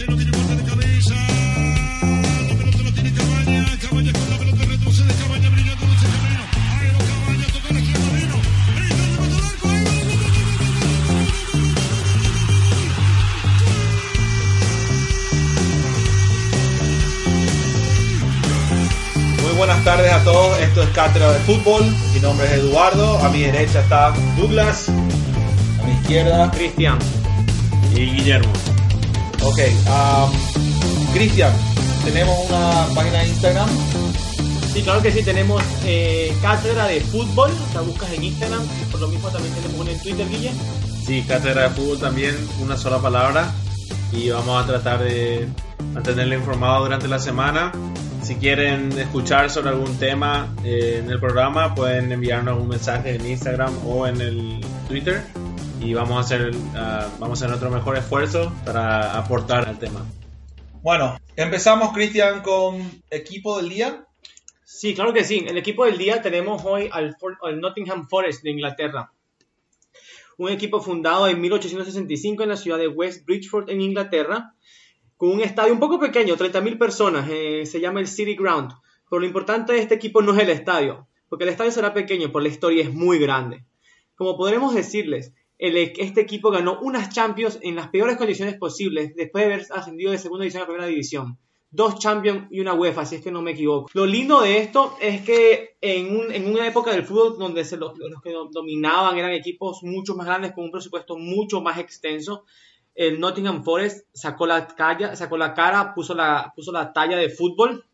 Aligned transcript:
0-0, 0.00 0.16
viene 0.16 0.30
vuelta 0.30 0.54
de 0.54 0.62
cabeza. 0.64 1.14
La 1.14 2.54
pelota 2.56 2.82
la 2.84 2.92
tiene 2.92 3.12
Cabaña. 3.12 3.78
Cabaña 3.82 4.12
con 4.12 4.30
la 4.30 4.38
pelota 4.38 4.64
retrocede. 4.64 5.12
Cabaña 5.14 5.50
brillando 5.50 5.84
en 5.84 5.92
ese 5.92 6.06
camino. 6.06 6.40
Aero 6.80 6.98
Cabaña 6.98 7.46
toca 7.52 7.74
la 7.74 7.80
izquierda. 7.80 8.08
Vino. 8.16 8.36
Vino 8.80 8.96
de 8.96 9.12
matar 9.12 9.28
al 9.28 9.44
arco. 9.44 9.68
¡Ay, 9.68 9.84
gol, 9.84 10.00
gol, 10.00 10.16
gol, 10.16 10.32
gol, 10.32 10.32
gol, 10.32 10.62
Muy 19.42 19.52
buenas 19.56 19.84
tardes 19.84 20.12
a 20.12 20.24
todos, 20.24 20.58
esto 20.60 20.82
es 20.82 20.88
Cátedra 20.90 21.32
de 21.32 21.40
Fútbol, 21.40 21.84
mi 22.14 22.20
nombre 22.20 22.46
es 22.46 22.52
Eduardo, 22.54 23.18
a 23.18 23.28
mi 23.28 23.42
derecha 23.42 23.80
está 23.80 24.14
Douglas, 24.38 24.88
a 24.88 25.84
mi 25.84 25.92
izquierda 25.92 26.50
Cristian 26.52 26.98
y 27.94 28.06
Guillermo. 28.06 28.50
Ok, 29.42 29.58
um, 29.86 31.12
Cristian, 31.12 31.52
tenemos 32.04 32.36
una 32.48 32.86
página 32.94 33.18
de 33.20 33.28
Instagram, 33.28 33.68
Sí, 34.72 34.82
claro 34.82 35.02
que 35.02 35.10
sí, 35.10 35.24
tenemos 35.24 35.60
eh, 35.84 36.32
cátedra 36.40 36.86
de 36.86 37.00
fútbol, 37.00 37.50
la 37.74 37.80
buscas 37.80 38.12
en 38.12 38.22
Instagram, 38.22 38.62
por 38.92 39.00
lo 39.00 39.08
mismo 39.08 39.28
también 39.28 39.52
tenemos 39.52 39.80
una 39.80 39.90
en 39.90 40.00
Twitter, 40.00 40.28
Guille. 40.28 40.52
Sí, 41.04 41.24
cátedra 41.26 41.62
de 41.64 41.70
fútbol 41.70 41.98
también, 41.98 42.36
una 42.60 42.76
sola 42.76 42.98
palabra. 42.98 43.52
Y 44.12 44.30
vamos 44.30 44.62
a 44.62 44.66
tratar 44.66 45.02
de 45.02 45.48
mantenerle 45.92 46.36
informado 46.36 46.84
durante 46.84 47.08
la 47.08 47.18
semana. 47.18 47.72
Si 48.22 48.36
quieren 48.36 48.92
escuchar 48.96 49.50
sobre 49.50 49.70
algún 49.70 49.96
tema 49.96 50.54
eh, 50.62 51.00
en 51.02 51.10
el 51.10 51.18
programa, 51.18 51.74
pueden 51.74 52.12
enviarnos 52.12 52.60
un 52.60 52.68
mensaje 52.68 53.16
en 53.16 53.26
Instagram 53.26 53.74
o 53.84 54.06
en 54.06 54.20
el 54.20 54.60
Twitter. 54.86 55.24
Y 55.80 55.94
vamos 55.94 56.16
a 56.18 56.20
hacer, 56.20 56.50
ah, 56.74 57.08
vamos 57.18 57.38
a 57.40 57.46
hacer 57.46 57.48
nuestro 57.48 57.70
mejor 57.70 57.96
esfuerzo 57.96 58.52
para 58.64 59.16
aportar 59.18 59.66
al 59.68 59.78
tema. 59.78 60.04
Bueno, 60.82 61.18
empezamos 61.36 61.92
Cristian 61.92 62.42
con 62.42 63.02
equipo 63.10 63.56
del 63.58 63.68
día. 63.70 64.06
Sí, 64.64 64.94
claro 64.94 65.12
que 65.12 65.24
sí. 65.24 65.44
El 65.46 65.56
equipo 65.58 65.84
del 65.86 65.98
día 65.98 66.22
tenemos 66.22 66.62
hoy 66.64 66.88
al, 66.92 67.16
For- 67.18 67.38
al 67.42 67.60
Nottingham 67.60 68.08
Forest 68.08 68.42
de 68.42 68.50
Inglaterra. 68.50 69.12
Un 70.38 70.50
equipo 70.50 70.80
fundado 70.80 71.28
en 71.28 71.40
1865 71.40 72.42
en 72.42 72.48
la 72.50 72.56
ciudad 72.56 72.78
de 72.78 72.88
West 72.88 73.26
Bridgeford 73.26 73.68
en 73.70 73.80
Inglaterra, 73.80 74.54
con 75.16 75.30
un 75.30 75.40
estadio 75.42 75.72
un 75.72 75.80
poco 75.80 75.98
pequeño, 75.98 76.36
30.000 76.36 76.78
personas, 76.78 77.28
eh, 77.30 77.66
se 77.66 77.80
llama 77.80 78.00
el 78.00 78.06
City 78.06 78.36
Ground. 78.36 78.72
Pero 79.10 79.20
lo 79.20 79.26
importante 79.26 79.72
de 79.74 79.80
este 79.80 79.94
equipo 79.96 80.22
no 80.22 80.32
es 80.34 80.38
el 80.40 80.48
estadio, 80.50 81.08
porque 81.28 81.44
el 81.44 81.50
estadio 81.50 81.72
será 81.72 81.92
pequeño, 81.92 82.28
pero 82.28 82.40
la 82.40 82.48
historia 82.48 82.82
es 82.82 82.92
muy 82.94 83.18
grande. 83.18 83.64
Como 84.14 84.36
podremos 84.38 84.74
decirles, 84.74 85.34
el- 85.60 85.76
este 85.98 86.20
equipo 86.22 86.50
ganó 86.50 86.78
unas 86.80 87.10
Champions 87.14 87.58
en 87.62 87.76
las 87.76 87.88
peores 87.88 88.16
condiciones 88.16 88.56
posibles 88.56 89.14
después 89.14 89.46
de 89.46 89.52
haber 89.54 89.66
ascendido 89.72 90.10
de 90.10 90.18
segunda 90.18 90.42
división 90.42 90.62
a 90.62 90.66
primera 90.66 90.86
división. 90.86 91.38
Dos 91.72 92.00
Champions 92.00 92.48
y 92.50 92.58
una 92.58 92.74
UEFA, 92.74 93.06
si 93.06 93.14
es 93.16 93.22
que 93.22 93.30
no 93.30 93.42
me 93.42 93.52
equivoco. 93.52 93.88
Lo 93.94 94.04
lindo 94.04 94.40
de 94.40 94.58
esto 94.58 94.96
es 95.00 95.22
que 95.22 95.76
en, 95.80 96.16
un- 96.16 96.32
en 96.32 96.50
una 96.50 96.66
época 96.66 96.90
del 96.90 97.04
fútbol 97.04 97.38
donde 97.38 97.62
los, 97.78 97.92
que 98.24 98.32
dominaban 98.50 99.16
eran 99.16 99.30
equipos 99.32 99.82
mucho 99.84 100.16
más 100.16 100.26
grandes 100.26 100.52
con 100.52 100.64
un 100.64 100.72
presupuesto 100.72 101.16
mucho 101.16 101.60
más 101.60 101.78
extenso, 101.78 102.44
el 102.96 103.20
Nottingham 103.20 103.62
Forest 103.62 104.06
sacó 104.12 104.46
la, 104.46 104.66
calla, 104.66 105.14
sacó 105.14 105.36
la 105.36 105.54
cara, 105.54 105.94
puso 105.94 106.12
la, 106.12 106.52
puso 106.56 106.72
la 106.72 106.92
talla 106.92 107.16
de 107.16 107.28
fútbol 107.30 107.84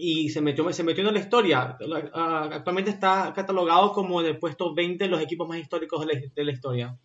y 0.00 0.28
se 0.30 0.40
metió, 0.40 0.72
se 0.72 0.84
metió 0.84 1.06
en 1.06 1.12
la 1.12 1.20
historia. 1.20 1.76
Ah, 2.14 2.48
Actualmente 2.52 2.90
está 2.90 3.32
catalogado 3.34 3.92
como 3.92 4.20
en 4.20 4.28
el 4.28 4.38
puesto 4.38 4.72
20 4.72 5.04
de 5.04 5.10
los 5.10 5.20
equipos 5.20 5.48
más 5.48 5.58
históricos 5.58 6.06
de 6.06 6.14
la, 6.14 6.20
de 6.34 6.44
la 6.44 6.52
historia. 6.52 6.96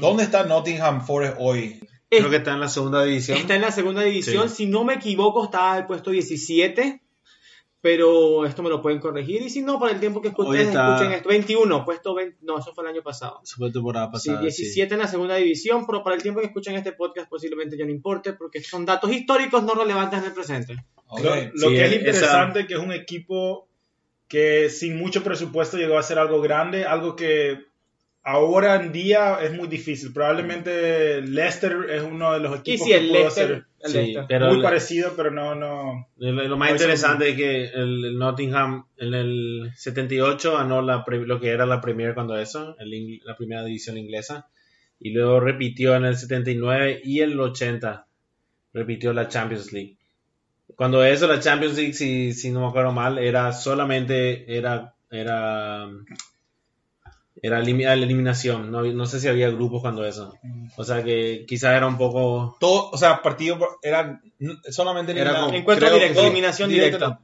¿Dónde 0.00 0.22
está 0.22 0.44
Nottingham 0.44 1.04
Forest 1.04 1.36
hoy? 1.40 1.80
Creo 2.08 2.30
que 2.30 2.36
está 2.36 2.54
en 2.54 2.60
la 2.60 2.68
segunda 2.68 3.02
división. 3.02 3.38
Está 3.38 3.56
en 3.56 3.62
la 3.62 3.72
segunda 3.72 4.02
división. 4.02 4.48
Sí. 4.48 4.54
Si 4.54 4.66
no 4.66 4.84
me 4.84 4.94
equivoco, 4.94 5.44
está 5.44 5.76
el 5.76 5.86
puesto 5.86 6.10
17. 6.10 7.02
Pero 7.80 8.44
esto 8.44 8.62
me 8.64 8.70
lo 8.70 8.82
pueden 8.82 8.98
corregir. 8.98 9.40
Y 9.42 9.50
si 9.50 9.62
no, 9.62 9.78
para 9.78 9.92
el 9.92 10.00
tiempo 10.00 10.20
que 10.20 10.28
escuchen, 10.28 10.68
está- 10.68 10.94
escuchen 10.96 11.12
esto. 11.12 11.28
21, 11.28 11.84
puesto 11.84 12.12
20. 12.14 12.38
No, 12.42 12.58
eso 12.58 12.74
fue 12.74 12.82
el 12.84 12.90
año 12.90 13.02
pasado. 13.02 13.40
Eso 13.44 13.54
fue 13.56 13.70
temporada 13.70 14.06
Sí, 14.06 14.28
pasada. 14.30 14.40
17 14.40 14.94
en 14.94 15.00
la 15.00 15.06
segunda 15.06 15.36
división, 15.36 15.86
pero 15.86 16.02
para 16.02 16.16
el 16.16 16.22
tiempo 16.22 16.40
que 16.40 16.46
escuchen 16.46 16.74
este 16.74 16.92
podcast 16.92 17.28
posiblemente 17.30 17.76
ya 17.78 17.84
no 17.84 17.92
importe, 17.92 18.32
porque 18.32 18.60
son 18.62 18.84
datos 18.84 19.12
históricos 19.12 19.62
no 19.62 19.74
relevantes 19.74 20.18
en 20.18 20.24
el 20.24 20.32
presente. 20.32 20.74
Lo, 21.22 21.34
lo 21.54 21.68
Sí, 21.70 21.74
que 21.76 21.84
es 21.84 21.92
esa- 21.92 21.96
interesante 22.00 22.66
que 22.66 22.74
es 22.74 22.80
un 22.80 22.92
equipo 22.92 23.68
que 24.26 24.68
sin 24.70 24.98
mucho 24.98 25.22
presupuesto 25.22 25.76
llegó 25.78 25.96
a 25.98 26.02
ser 26.02 26.18
algo 26.18 26.40
grande, 26.42 26.84
algo 26.84 27.14
que 27.16 27.64
ahora 28.28 28.76
en 28.76 28.92
día 28.92 29.38
es 29.42 29.52
muy 29.54 29.68
difícil. 29.68 30.12
Probablemente 30.12 31.20
Leicester 31.22 31.76
es 31.90 32.02
uno 32.02 32.32
de 32.32 32.40
los 32.40 32.56
Y 32.56 32.58
equipos 32.60 32.86
si 32.86 32.92
el 32.92 33.06
que 33.06 33.12
Leicester, 33.12 33.44
hacer 33.44 33.64
el 33.80 33.90
Sí, 33.90 33.96
Leicester. 33.98 34.24
pero 34.28 34.46
muy 34.48 34.56
la- 34.58 34.62
parecido, 34.68 35.12
pero 35.16 35.30
no, 35.30 35.54
no. 35.54 36.08
Lo, 36.16 36.56
más 36.56 36.68
eso 36.70 36.74
interesante 36.84 37.30
es 37.30 37.36
que 37.36 37.64
el, 37.66 38.04
el 38.04 38.18
Nottingham 38.18 38.86
en 38.98 39.14
el 39.14 39.70
78 39.76 40.52
ganó 40.56 40.82
la, 40.82 41.04
pre- 41.04 41.26
lo 41.26 41.40
que 41.40 41.48
era 41.48 41.66
la 41.66 41.80
Premier 41.80 42.14
cuando 42.14 42.36
eso, 42.38 42.76
el 42.78 43.20
la 43.24 43.36
primera 43.36 43.64
división 43.64 43.96
inglesa, 43.96 44.48
y 45.00 45.10
luego 45.12 45.40
repitió 45.40 45.94
en 45.96 46.04
el 46.04 46.16
79 46.16 47.00
y 47.04 47.20
el 47.20 47.38
80, 47.38 48.06
repitió 48.72 49.12
la 49.12 49.28
Champions 49.28 49.72
League. 49.72 49.96
Cuando 50.76 51.02
eso, 51.04 51.26
la 51.26 51.40
Champions 51.40 51.76
League, 51.76 51.92
si, 51.94 52.32
si 52.32 52.50
no 52.50 52.60
me 52.60 52.66
acuerdo 52.68 52.92
mal, 52.92 53.18
era 53.18 53.52
solamente, 53.52 54.56
era, 54.56 54.94
era, 55.10 55.88
era 57.42 57.58
la 57.60 57.92
eliminación, 57.94 58.70
no, 58.70 58.82
no 58.82 59.06
sé 59.06 59.20
si 59.20 59.28
había 59.28 59.48
grupos 59.50 59.80
cuando 59.80 60.04
eso. 60.04 60.34
O 60.76 60.84
sea 60.84 61.02
que 61.04 61.44
quizás 61.46 61.76
era 61.76 61.86
un 61.86 61.96
poco... 61.98 62.56
Todo, 62.60 62.90
o 62.90 62.96
sea, 62.98 63.22
partido 63.22 63.58
era 63.82 64.20
solamente 64.70 65.12
como- 65.14 65.52
Encuentro 65.54 65.90
directo, 65.92 66.20
que- 66.20 66.26
eliminación 66.26 66.70
directa. 66.70 67.20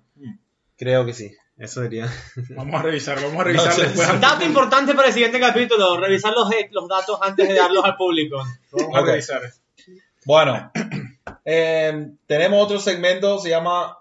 Creo 0.77 1.05
que 1.07 1.13
sí, 1.15 1.33
eso 1.57 1.83
sería... 1.83 2.09
Vamos 2.57 2.75
a 2.81 2.83
revisar, 2.83 3.21
vamos 3.23 3.41
a 3.41 3.45
revisar 3.45 3.67
No, 3.69 3.73
sí, 3.75 3.81
después. 3.83 4.07
sí. 4.09 4.15
Dato 4.21 4.45
importante 4.45 4.95
para 4.95 5.09
el 5.09 5.15
siguiente 5.15 5.39
capítulo, 5.41 5.97
revisar 5.99 6.33
los, 6.33 6.49
los 6.73 6.89
datos 6.89 7.19
antes 7.23 7.49
de 7.49 7.55
darlos 7.55 7.85
al 7.85 7.97
público. 7.97 8.43
Vamos 8.73 8.97
a 8.97 9.01
Ok. 9.01 9.07
revisar. 9.09 9.41
Bueno, 10.27 10.73
eh, 11.45 12.13
tenemos 12.27 12.63
otro 12.65 12.79
segmento, 12.81 13.39
se 13.39 13.51
llama 13.51 13.99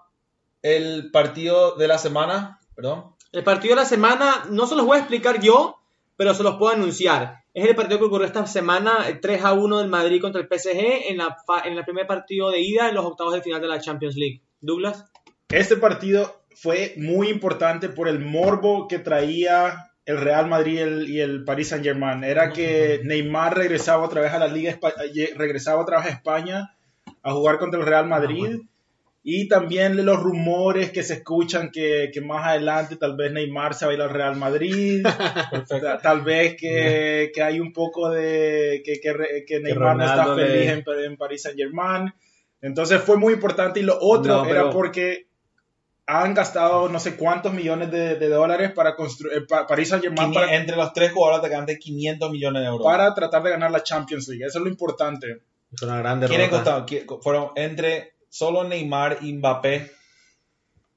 el 0.62 1.10
partido 1.10 1.76
de 1.76 1.86
la 1.88 1.98
semana, 1.98 2.58
perdón. 2.74 3.14
El 3.32 3.44
partido 3.44 3.74
de 3.74 3.82
la 3.82 3.86
semana 3.88 4.44
no 4.50 4.66
se 4.66 4.74
los 4.76 4.86
voy 4.86 4.96
a 4.96 5.00
explicar 5.00 5.40
yo, 5.40 5.78
pero 6.16 6.34
se 6.34 6.42
los 6.42 6.56
puedo 6.56 6.72
anunciar. 6.72 7.44
Es 7.52 7.68
el 7.68 7.76
partido 7.76 7.98
que 7.98 8.06
ocurrió 8.06 8.26
esta 8.26 8.46
semana, 8.46 9.08
el 9.08 9.20
3 9.20 9.44
a 9.44 9.52
1 9.52 9.78
del 9.78 9.88
Madrid 9.88 10.20
contra 10.20 10.40
el 10.40 10.48
PSG 10.48 11.08
en 11.08 11.18
la 11.18 11.36
en 11.64 11.76
el 11.76 11.84
primer 11.84 12.06
partido 12.06 12.50
de 12.50 12.60
ida 12.60 12.88
en 12.88 12.94
los 12.94 13.04
octavos 13.04 13.34
de 13.34 13.42
final 13.42 13.60
de 13.60 13.68
la 13.68 13.80
Champions 13.80 14.16
League. 14.16 14.42
Douglas. 14.60 15.04
Este 15.50 15.76
partido 15.76 16.44
fue 16.54 16.94
muy 16.96 17.28
importante 17.28 17.88
por 17.88 18.08
el 18.08 18.18
morbo 18.18 18.88
que 18.88 18.98
traía 18.98 19.90
el 20.06 20.20
Real 20.20 20.48
Madrid 20.48 20.74
y 20.74 20.78
el, 20.78 21.10
y 21.10 21.20
el 21.20 21.44
Paris 21.44 21.68
Saint 21.68 21.84
Germain. 21.84 22.24
Era 22.24 22.52
que 22.52 23.00
Neymar 23.04 23.56
regresaba 23.56 24.04
otra 24.04 24.20
vez 24.20 24.32
a 24.32 24.38
la 24.38 24.48
Liga, 24.48 24.70
eh, 24.72 25.34
regresaba 25.36 25.82
otra 25.82 25.98
vez 25.98 26.06
a 26.06 26.10
España 26.10 26.76
a 27.22 27.32
jugar 27.32 27.58
contra 27.58 27.80
el 27.80 27.86
Real 27.86 28.06
Madrid. 28.06 28.60
Y 29.26 29.48
también 29.48 30.04
los 30.04 30.22
rumores 30.22 30.90
que 30.90 31.02
se 31.02 31.14
escuchan 31.14 31.70
que, 31.70 32.10
que 32.12 32.20
más 32.20 32.46
adelante 32.46 32.96
tal 32.96 33.16
vez 33.16 33.32
Neymar 33.32 33.72
se 33.72 33.86
va 33.86 33.92
a 33.92 33.94
ir 33.94 34.02
al 34.02 34.10
Real 34.10 34.36
Madrid. 34.36 35.02
Ta- 35.68 35.98
tal 35.98 36.20
vez 36.20 36.56
que, 36.58 37.32
que 37.34 37.42
hay 37.42 37.58
un 37.58 37.72
poco 37.72 38.10
de 38.10 38.82
que, 38.84 39.00
que, 39.00 39.60
Neymar 39.60 39.96
no 39.96 40.04
está 40.04 40.34
feliz 40.36 40.70
en, 40.70 40.84
en 41.10 41.16
Paris 41.16 41.40
Saint 41.42 41.58
Germain. 41.58 42.12
Entonces 42.60 43.00
fue 43.00 43.16
muy 43.16 43.32
importante. 43.32 43.80
Y 43.80 43.84
lo 43.84 43.98
otro 43.98 44.44
No, 44.44 44.46
era 44.46 44.64
porque 44.70 45.26
han 46.06 46.34
gastado 46.34 46.90
no 46.90 47.00
sé 47.00 47.16
cuántos 47.16 47.54
millones 47.54 47.90
de, 47.90 48.16
de 48.16 48.28
dólares 48.28 48.72
para 48.72 48.94
construir 48.94 49.46
Paris 49.46 49.88
Saint 49.88 50.04
Germain 50.04 50.32
Quini- 50.32 50.34
para, 50.34 50.54
entre 50.54 50.76
los 50.76 50.92
tres 50.92 51.12
jugadores 51.12 51.38
atacantes, 51.46 51.78
500 51.78 52.30
millones 52.30 52.60
de 52.60 52.68
euros. 52.68 52.84
para 52.84 53.14
tratar 53.14 53.42
de 53.42 53.50
ganar 53.52 53.70
la 53.70 53.82
Champions 53.82 54.28
League. 54.28 54.44
Eso 54.44 54.58
es 54.58 54.64
lo 54.64 54.68
importante. 54.70 55.40
Es 55.72 55.80
una 55.80 55.98
gran 55.98 56.20
derrota. 56.20 56.36
¿Quiénes 56.36 56.50
costaron? 56.50 56.86
¿Qui- 56.86 57.22
Fueron 57.22 57.48
entre 57.56 58.13
solo 58.34 58.64
Neymar 58.64 59.18
y 59.22 59.32
Mbappé, 59.34 59.92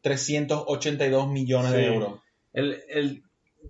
382 0.01 1.27
millones 1.29 1.71
de 1.71 1.85
euros. 1.85 2.19
El, 2.53 2.81
el, 2.89 3.23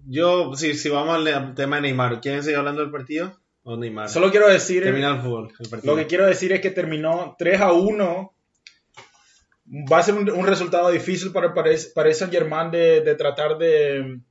yo, 0.05 0.55
si, 0.55 0.73
si 0.75 0.87
vamos 0.89 1.15
al 1.15 1.53
tema 1.55 1.77
de 1.77 1.81
Neymar, 1.83 2.21
¿quieren 2.21 2.43
seguir 2.43 2.57
hablando 2.59 2.81
del 2.81 2.91
partido? 2.91 3.37
o 3.63 3.75
Neymar. 3.75 4.07
Solo 4.07 4.31
quiero 4.31 4.47
decir, 4.47 4.81
termina 4.83 5.15
el 5.15 5.21
fútbol, 5.21 5.53
el 5.59 5.69
partido. 5.69 5.93
lo 5.93 5.99
que 6.01 6.07
quiero 6.07 6.25
decir 6.25 6.53
es 6.53 6.61
que 6.61 6.71
terminó 6.71 7.35
3 7.37 7.59
a 7.59 7.73
1. 7.73 8.33
Va 9.91 9.97
a 9.97 10.03
ser 10.03 10.13
un, 10.13 10.29
un 10.31 10.47
resultado 10.47 10.89
difícil 10.89 11.33
para 11.33 11.53
Paris, 11.53 11.91
Paris 11.93 12.19
Saint 12.19 12.31
Germain 12.33 12.71
de, 12.71 13.01
de 13.01 13.15
tratar 13.15 13.57
de, 13.57 13.67
de- 13.67 14.21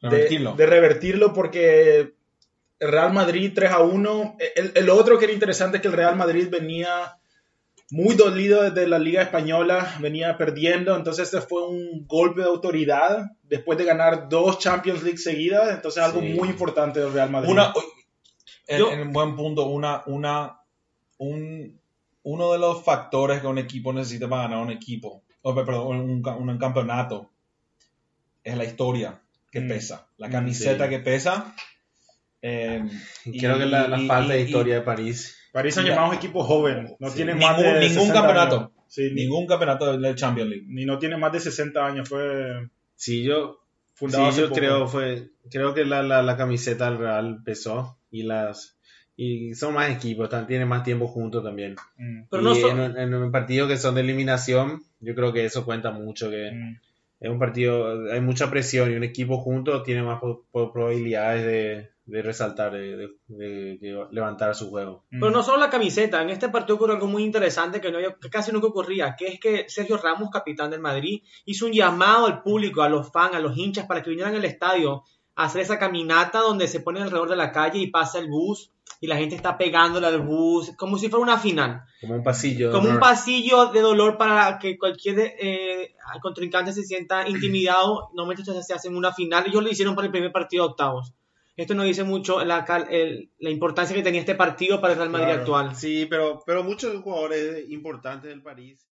Revertirlo. 0.00 0.54
de 0.54 0.64
revertirlo 0.66 1.34
porque 1.34 2.14
Real 2.78 3.12
Madrid 3.12 3.52
3 3.54 3.70
a 3.70 3.80
1. 3.80 4.36
El, 4.56 4.72
el 4.74 4.88
otro 4.88 5.18
que 5.18 5.26
era 5.26 5.34
interesante 5.34 5.76
es 5.76 5.82
que 5.82 5.88
el 5.88 5.94
Real 5.94 6.16
Madrid 6.16 6.48
venía 6.50 7.18
muy 7.90 8.14
dolido 8.14 8.62
desde 8.70 8.86
la 8.88 8.98
Liga 8.98 9.22
Española, 9.22 9.96
venía 10.00 10.36
perdiendo, 10.38 10.96
entonces 10.96 11.32
este 11.32 11.40
fue 11.46 11.66
un 11.68 12.06
golpe 12.06 12.40
de 12.42 12.46
autoridad 12.46 13.32
después 13.42 13.76
de 13.78 13.84
ganar 13.84 14.28
dos 14.28 14.58
Champions 14.60 15.02
League 15.02 15.18
seguidas, 15.18 15.74
entonces 15.74 16.02
algo 16.02 16.20
Sí. 16.20 16.28
muy 16.34 16.48
importante 16.48 17.00
del 17.00 17.12
Real 17.12 17.30
Madrid. 17.30 17.50
Una, 17.50 17.72
en, 18.68 18.78
Yo- 18.78 18.92
en 18.92 19.00
un 19.00 19.12
buen 19.12 19.34
punto, 19.34 19.66
una, 19.66 20.02
una, 20.06 20.60
un, 21.18 21.80
uno 22.22 22.52
de 22.52 22.58
los 22.58 22.84
factores 22.84 23.40
que 23.40 23.46
un 23.48 23.58
equipo 23.58 23.92
necesita 23.92 24.28
para 24.28 24.42
ganar 24.42 24.58
un 24.62 24.70
equipo, 24.70 25.24
perdón, 25.42 25.98
un, 26.00 26.22
ca- 26.22 26.36
un 26.36 26.56
campeonato, 26.58 27.30
es 28.44 28.56
la 28.56 28.64
historia 28.64 29.20
que 29.50 29.60
Mm. 29.62 29.68
pesa, 29.68 30.06
la 30.16 30.28
Mm, 30.28 30.32
camiseta 30.32 30.84
sí. 30.84 30.90
que 30.90 30.98
pesa. 31.00 31.54
eh, 32.42 32.82
Y 33.26 33.38
creo 33.38 33.58
que 33.58 33.66
la, 33.66 33.86
la 33.88 33.98
y- 34.00 34.06
falta 34.06 34.32
de 34.32 34.40
y- 34.40 34.44
historia 34.44 34.74
de 34.76 34.80
París. 34.82 35.36
París 35.52 35.74
Saint 35.74 35.88
Germain 35.88 36.06
es 36.06 36.12
un 36.12 36.16
equipo 36.18 36.44
joven, 36.44 36.94
no 36.98 37.08
Sí. 37.10 37.16
tiene 37.16 37.34
Ningún- 37.34 37.48
más 37.48 37.58
de 37.58 37.64
ningún 37.72 37.82
60 37.88 38.12
campeonato. 38.14 38.56
años. 38.56 38.70
Sí, 38.88 39.02
ni, 39.12 39.22
ningún 39.22 39.46
campeonato 39.46 39.96
de 39.98 40.14
Champions 40.14 40.50
League. 40.50 40.64
ni 40.68 40.84
no 40.84 40.98
tiene 40.98 41.16
más 41.16 41.32
de 41.32 41.40
60 41.40 41.86
años, 41.86 42.08
fue 42.08 42.68
Sí, 42.96 43.22
yo, 43.22 43.60
fundado 43.94 44.24
sí, 44.24 44.28
hace 44.30 44.40
yo 44.42 44.48
poco. 44.48 44.58
creo, 44.60 44.86
fue, 44.88 45.28
creo 45.50 45.74
que 45.74 45.84
la, 45.84 46.02
la, 46.02 46.22
la 46.22 46.36
camiseta 46.36 46.90
del 46.90 46.98
Real 46.98 47.38
pesó 47.44 47.98
y 48.10 48.22
las 48.24 48.76
y 49.16 49.54
son 49.54 49.74
más 49.74 49.90
equipos, 49.90 50.24
están- 50.24 50.46
tienen 50.46 50.66
más 50.66 50.82
tiempo 50.82 51.06
juntos 51.06 51.44
también. 51.44 51.76
Mm, 51.98 52.22
Pero 52.30 52.40
y 52.42 52.44
no 52.46 52.54
so- 52.54 52.70
en, 52.70 52.96
en 52.96 53.14
un 53.14 53.30
partido 53.30 53.68
que 53.68 53.76
son 53.76 53.94
de 53.94 54.00
eliminación, 54.00 54.82
yo 55.00 55.14
creo 55.14 55.30
que 55.32 55.44
eso 55.44 55.64
cuenta 55.66 55.90
mucho, 55.90 56.30
que 56.30 56.50
mm. 56.50 56.80
es 57.20 57.30
un 57.30 57.38
partido, 57.38 58.10
hay 58.10 58.20
mucha 58.22 58.50
presión 58.50 58.90
y 58.90 58.94
un 58.94 59.04
equipo 59.04 59.36
junto 59.38 59.82
tiene 59.82 60.02
más 60.02 60.20
po- 60.20 60.46
po- 60.50 60.72
probabilidades 60.72 61.44
de, 61.44 61.90
de 62.10 62.22
resaltar, 62.22 62.72
de, 62.72 62.96
de- 62.96 63.78
de- 63.80 64.06
levantar 64.10 64.54
su 64.54 64.68
juego. 64.70 65.04
Pero 65.10 65.30
no 65.30 65.42
solo 65.42 65.58
la 65.58 65.70
camiseta, 65.70 66.20
en 66.22 66.30
este 66.30 66.48
partido 66.48 66.76
ocurrió 66.76 66.94
algo 66.96 67.06
muy 67.06 67.22
interesante 67.24 67.80
que, 67.80 67.90
no 67.90 67.98
había- 67.98 68.16
que 68.20 68.28
casi 68.30 68.52
nunca 68.52 68.66
ocurría, 68.66 69.14
que 69.16 69.28
es 69.28 69.40
que 69.40 69.66
Sergio 69.68 69.96
Ramos, 69.96 70.30
capitán 70.30 70.70
del 70.70 70.80
Madrid, 70.80 71.22
hizo 71.44 71.66
un 71.66 71.72
llamado 71.72 72.26
al 72.26 72.42
público, 72.42 72.82
a 72.82 72.88
los 72.88 73.10
fans, 73.12 73.34
a 73.34 73.40
los 73.40 73.56
hinchas, 73.56 73.86
para 73.86 74.02
que 74.02 74.10
vinieran 74.10 74.34
al 74.34 74.44
estadio 74.44 75.04
a 75.36 75.44
hacer 75.44 75.62
esa 75.62 75.78
caminata 75.78 76.40
donde 76.40 76.68
se 76.68 76.80
ponen 76.80 77.04
alrededor 77.04 77.30
de 77.30 77.36
la 77.36 77.52
calle 77.52 77.78
y 77.78 77.86
pasa 77.86 78.18
el 78.18 78.28
bus 78.28 78.72
y 79.00 79.06
la 79.06 79.16
gente 79.16 79.36
está 79.36 79.56
pegándole 79.56 80.06
al 80.08 80.20
bus, 80.20 80.72
como 80.76 80.98
si 80.98 81.08
fuera 81.08 81.22
una 81.22 81.38
final. 81.38 81.82
Como 82.00 82.14
un 82.16 82.22
pasillo. 82.22 82.70
Como 82.72 82.88
un 82.90 83.00
pasillo 83.00 83.66
de 83.72 83.80
dolor 83.80 84.18
para 84.18 84.58
que 84.58 84.76
cualquier 84.76 85.18
eh, 85.38 85.94
contrincante 86.20 86.72
se 86.72 86.82
sienta 86.82 87.26
intimidado. 87.28 88.10
Normalmente 88.14 88.42
se 88.62 88.74
hace 88.74 88.88
en 88.88 88.96
una 88.96 89.12
final. 89.14 89.44
Ellos 89.46 89.62
lo 89.62 89.70
hicieron 89.70 89.94
para 89.94 90.06
el 90.06 90.12
primer 90.12 90.32
partido 90.32 90.64
de 90.64 90.70
octavos. 90.70 91.14
Esto 91.60 91.74
nos 91.74 91.84
dice 91.84 92.04
mucho 92.04 92.42
la, 92.42 92.64
el- 92.90 93.30
la 93.38 93.50
importancia 93.50 93.94
que 93.94 94.02
tenía 94.02 94.20
este 94.20 94.34
partido 94.34 94.80
para 94.80 94.94
el 94.94 94.98
Real 94.98 95.10
Madrid 95.10 95.26
Claro. 95.26 95.40
actual. 95.42 95.76
Sí, 95.76 96.06
pero, 96.08 96.42
pero 96.46 96.64
muchos 96.64 96.96
jugadores 97.02 97.68
importantes 97.68 98.30
del 98.30 98.42
París. 98.42 98.86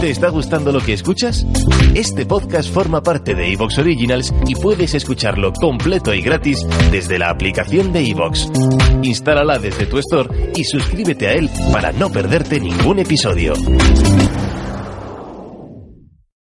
¿Te 0.00 0.10
está 0.10 0.28
gustando 0.30 0.70
lo 0.72 0.80
que 0.80 0.92
escuchas? 0.94 1.44
Este 1.94 2.26
podcast 2.26 2.72
forma 2.72 3.02
parte 3.02 3.34
de 3.36 3.52
Evox 3.52 3.78
Originals 3.78 4.32
y 4.48 4.54
puedes 4.56 4.94
escucharlo 4.94 5.52
completo 5.52 6.12
y 6.12 6.22
gratis 6.22 6.58
desde 6.90 7.18
la 7.20 7.30
aplicación 7.30 7.92
de 7.92 8.00
Evox. 8.08 8.48
Instálala 9.02 9.58
desde 9.58 9.86
tu 9.86 9.98
store 9.98 10.52
y 10.56 10.64
suscríbete 10.64 11.28
a 11.28 11.32
él 11.34 11.48
para 11.72 11.92
no 11.92 12.10
perderte 12.10 12.58
ningún 12.58 12.98
episodio. 12.98 13.54